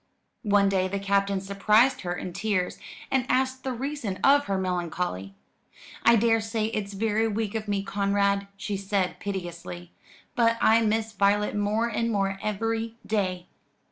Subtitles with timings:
[0.49, 2.79] One day the captain surprised her in tears,
[3.11, 5.35] and asked the reason of her melancholy.
[6.01, 9.91] "I daresay it's very weak of me, Conrad," she said piteously,
[10.33, 13.45] "but I miss Violet more and more every day."